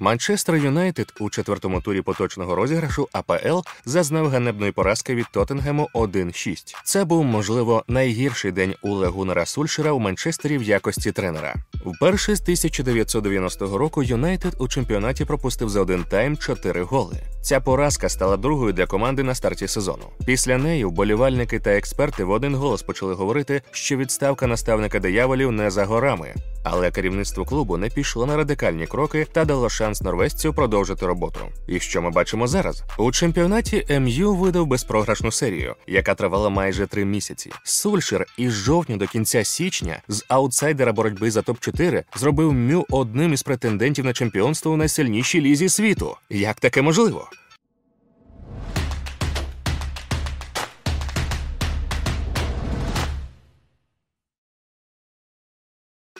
[0.00, 6.74] Манчестер Юнайтед у четвертому турі поточного розіграшу АПЛ зазнав ганебної поразки від Тоттенгему 1-6.
[6.84, 11.54] Це був, можливо, найгірший день Уле Гуннера Сульшера у Манчестері в якості тренера.
[11.86, 17.16] Вперше з 1990 року Юнайтед у чемпіонаті пропустив за один тайм 4 голи.
[17.42, 20.04] Ця поразка стала другою для команди на старті сезону.
[20.26, 25.70] Після неї вболівальники та експерти в один голос почали говорити, що відставка наставника дияволів не
[25.70, 26.34] за горами.
[26.70, 31.40] Але керівництво клубу не пішло на радикальні кроки та дало шанс норвезцю продовжити роботу.
[31.68, 32.82] І що ми бачимо зараз?
[32.98, 37.52] У чемпіонаті МЮ видав безпрограшну серію, яка тривала майже три місяці.
[37.64, 43.32] Сульшер із жовтня до кінця січня з аутсайдера боротьби за топ 4 зробив Мю одним
[43.32, 46.16] із претендентів на чемпіонство у найсильнішій лізі світу.
[46.30, 47.28] Як таке можливо?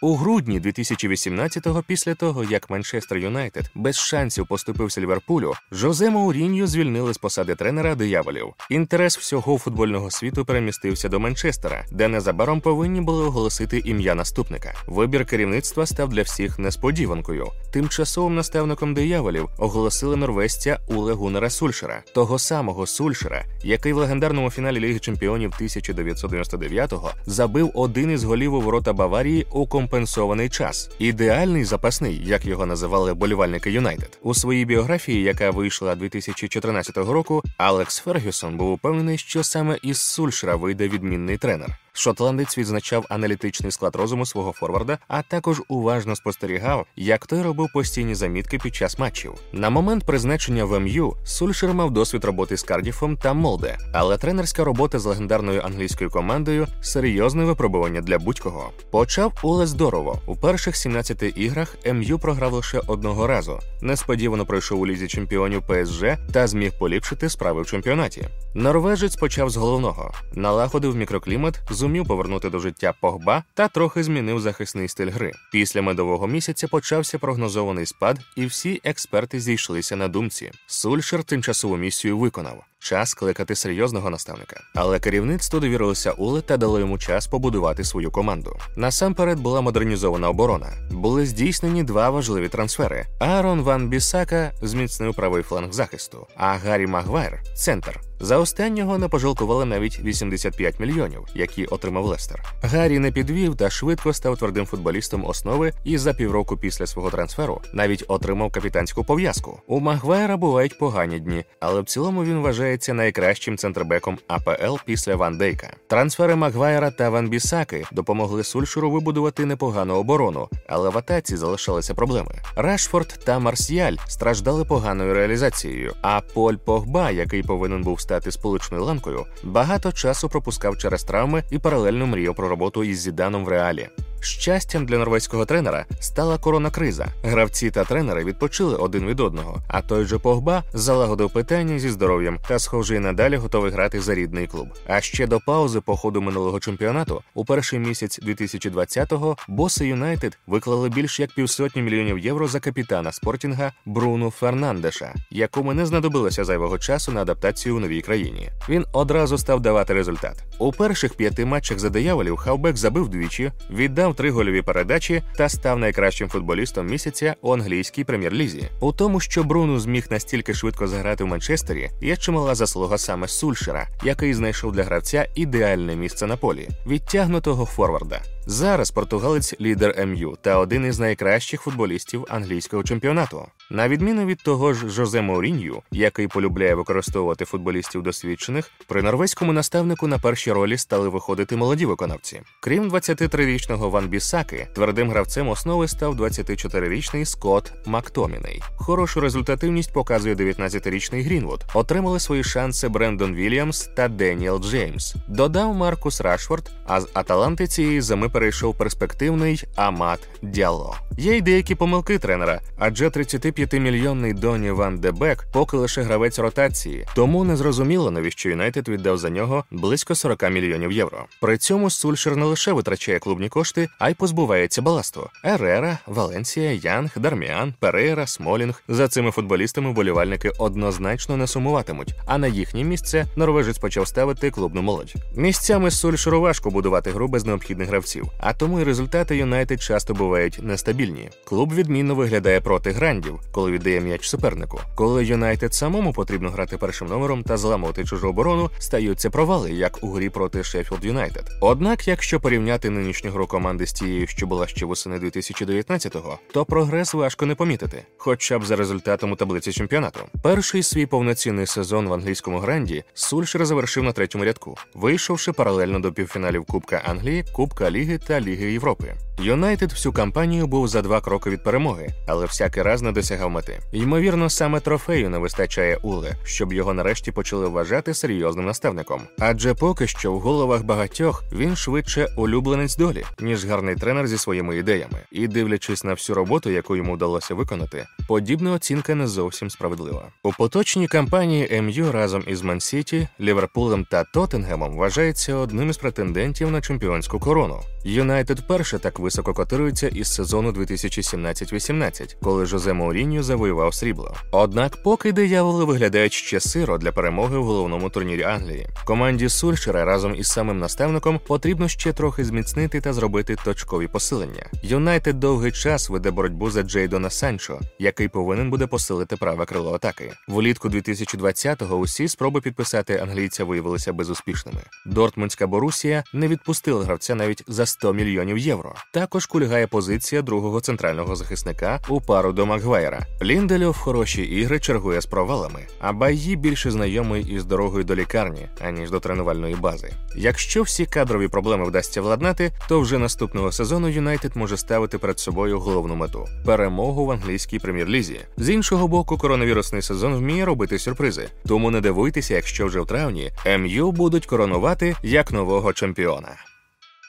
[0.00, 7.14] У грудні 2018-го, після того як Манчестер Юнайтед без шансів поступився Ліверпулю, Жозе Мауріньо звільнили
[7.14, 8.46] з посади тренера дияволів.
[8.70, 14.74] Інтерес всього футбольного світу перемістився до Манчестера, де незабаром повинні були оголосити ім'я наступника.
[14.86, 17.46] Вибір керівництва став для всіх несподіванкою.
[17.72, 24.80] Тимчасовим наставником дияволів оголосили норвезця Уле Гуннера Сульшера, того самого Сульшера, який в легендарному фіналі
[24.80, 30.90] Ліги Чемпіонів 1999-го забив один із голів у ворота Баварії у компанії компенсований час.
[30.98, 34.18] Ідеальний запасний, як його називали болівальники Юнайтед.
[34.22, 40.56] У своїй біографії, яка вийшла 2014 року, Алекс Фергюсон був упевнений, що саме із Сульшера
[40.56, 41.78] вийде відмінний тренер.
[41.98, 48.14] Шотландець відзначав аналітичний склад розуму свого форварда, а також уважно спостерігав, як той робив постійні
[48.14, 49.32] замітки під час матчів.
[49.52, 54.64] На момент призначення в МЮ Сульшер мав досвід роботи з Кардіфом та Молде, але тренерська
[54.64, 58.70] робота з легендарною англійською командою серйозне випробування для будь-кого.
[58.90, 60.18] Почав Уле здорово.
[60.26, 63.58] У перших 17 іграх МЮ програв лише одного разу.
[63.80, 68.28] Несподівано пройшов у лізі чемпіонів ПСЖ та зміг поліпшити справи в чемпіонаті.
[68.54, 74.88] Норвежець почав з головного, налагодив мікроклімат зумів повернути до життя погба та трохи змінив захисний
[74.88, 75.32] стиль гри.
[75.52, 80.50] Після медового місяця почався прогнозований спад, і всі експерти зійшлися на думці.
[80.66, 82.64] Сульшер тимчасову місію виконав.
[82.86, 88.56] Час кликати серйозного наставника, але керівництво довірилося Уле та дало йому час побудувати свою команду.
[88.76, 90.72] Насамперед була модернізована оборона.
[90.90, 97.42] Були здійснені два важливі трансфери: Аарон Ван Бісака зміцнив правий фланг захисту, а Гаррі Магвайр
[97.54, 98.00] центр.
[98.20, 102.44] За останнього не пожалкували навіть 85 мільйонів, які отримав Лестер.
[102.62, 107.60] Гаррі не підвів та швидко став твердим футболістом основи і за півроку після свого трансферу
[107.72, 109.60] навіть отримав капітанську пов'язку.
[109.66, 112.38] У Магвайра бувають погані дні, але в цілому він
[112.76, 115.76] вважається найкращим центрбеком АПЛ після Ван Дейка.
[115.86, 122.34] Трансфери Магвайра та Ван Бісаки допомогли Сульшеру вибудувати непогану оборону, але в атаці залишалися проблеми.
[122.56, 125.94] Рашфорд та Марсіаль страждали поганою реалізацією.
[126.02, 131.58] А Поль Погба, який повинен був стати сполучною ланкою, багато часу пропускав через травми і
[131.58, 133.88] паралельно мріяв про роботу із Зіданом в реалі.
[134.26, 137.06] Щастям для норвезького тренера стала коронакриза.
[137.22, 139.62] Гравці та тренери відпочили один від одного.
[139.68, 144.46] А той же Погба залагодив питання зі здоров'ям та, схожий надалі готовий грати за рідний
[144.46, 144.68] клуб.
[144.86, 150.88] А ще до паузи по ходу минулого чемпіонату у перший місяць 2020-го боси Юнайтед виклали
[150.88, 157.12] більш як півсотні мільйонів євро за капітана спортінга Бруну Фернандеша, якому не знадобилося зайвого часу
[157.12, 158.50] на адаптацію у новій країні.
[158.68, 160.44] Він одразу став давати результат.
[160.58, 165.78] У перших п'яти матчах за дияволів Хавбек забив двічі, віддав три гольові передачі та став
[165.78, 168.68] найкращим футболістом місяця у англійській прем'єр-лізі.
[168.80, 173.88] У тому, що Бруну зміг настільки швидко заграти в Манчестері, є чимала заслуга саме Сульшера,
[174.04, 178.22] який знайшов для гравця ідеальне місце на полі відтягнутого форварда.
[178.46, 183.46] Зараз португалець лідер МЮ та один із найкращих футболістів англійського чемпіонату.
[183.70, 190.06] На відміну від того ж Жозе Маурінью, який полюбляє використовувати футболістів досвідчених, при норвезькому наставнику
[190.06, 192.40] на перші ролі стали виходити молоді виконавці.
[192.60, 198.62] Крім 23-річного Ван-Біссаки, твердим гравцем основи став 24-річний Скотт Мактоміней.
[198.76, 201.64] Хорошу результативність показує 19-річний Грінвуд.
[201.74, 205.14] Отримали свої шанси Брендон Вільямс та Деніел Джеймс.
[205.28, 210.96] Додав Маркус Рашфорд, а з Аталанти цієї зими перейшов перспективний Амат Діалло.
[211.18, 213.10] Є й деякі помилки тренера, адже
[213.56, 219.30] 35-мільйонний Доні Ван Дебек поки лише гравець ротації, тому не зрозуміло, навіщо Юнайтед віддав за
[219.30, 221.24] нього близько 40 мільйонів євро.
[221.40, 225.28] При цьому Сульшер не лише витрачає клубні кошти, а й позбувається баласту.
[225.44, 228.82] Ерера, Валенсія, Янг, Дарміан, Перейра, Смолінг.
[228.88, 232.14] За цими футболістами вболівальники однозначно не сумуватимуть.
[232.26, 235.14] А на їхнє місце норвежець почав ставити клубну молодь.
[235.36, 238.26] Місцями Сульшеру важко будувати гру без необхідних гравців.
[238.40, 241.30] а тому й результати Юнайтед часто бувають нестабільні.
[241.44, 244.80] Клуб відмінно виглядає проти грандів, коли віддає м'яч супернику.
[244.94, 250.12] Коли Юнайтед самому потрібно грати першим номером та зламувати чужу оборону, стаються провали, як у
[250.12, 251.50] грі проти Шеффілд Юнайтед.
[251.60, 257.14] Однак, якщо порівняти нинішню гру команди з тією, що була ще восени 2019-го, то прогрес
[257.14, 260.20] важко не помітити, хоча б за результатом у таблиці чемпіонату.
[260.42, 266.12] Перший свій повноцінний сезон в англійському гранді Сульшер завершив на третьому рядку, вийшовши паралельно до
[266.12, 269.25] півфіналів Кубка Англії, Кубка Ліги та Ліги Європи.
[269.38, 273.80] Юнайтед всю кампанію був за два кроки від перемоги, але всякий раз не досягав мети.
[273.92, 279.22] Ймовірно, саме трофею не вистачає Уле, щоб його нарешті почали вважати серйозним наставником.
[279.38, 284.76] Адже поки що в головах багатьох він швидше улюбленець долі, ніж гарний тренер зі своїми
[284.76, 285.18] ідеями.
[285.32, 290.28] І дивлячись на всю роботу, яку йому вдалося виконати, подібна оцінка не зовсім справедлива.
[290.42, 296.80] У поточній кампанії МЮ разом із Ман-Сіті, Ліверпулем та Тоттенгемом вважається одним із претендентів на
[296.80, 297.80] чемпіонську корону.
[298.04, 304.34] Юнайтед вперше так високо котирується із сезону 2017-18, коли Жозе Мауріньо завоював срібло.
[304.52, 310.34] Однак, поки дияволи виглядають ще сиро для перемоги в головному турнірі Англії, команді Сульшера разом
[310.34, 314.66] із самим наставником потрібно ще трохи зміцнити та зробити точкові посилення.
[314.82, 317.80] Юнайтед довгий час веде боротьбу за Джейдона Санчо,
[318.16, 320.32] який повинен буде посилити праве крило атаки.
[320.48, 324.80] Влітку 2020-го усі спроби підписати англійця виявилися безуспішними.
[325.06, 328.94] Дортмундська Борусія не відпустила гравця навіть за 100 мільйонів євро.
[329.12, 333.26] Також кульгає позиція другого центрального захисника у пару до Макгвайра.
[333.42, 339.10] Ліндельов хороші ігри чергує з провалами, а Байї більше знайомий із дорогою до лікарні, аніж
[339.10, 340.12] до тренувальної бази.
[340.36, 345.80] Якщо всі кадрові проблеми вдасться владнати, то вже наступного сезону Юнайтед може ставити перед собою
[345.80, 348.40] головну мету перемогу в англійській прем'єр-лізі.
[348.56, 351.48] З іншого боку, коронавірусний сезон вміє робити сюрпризи.
[351.68, 356.48] Тому не дивуйтеся, якщо вже в травні МЮ будуть коронувати як нового чемпіона.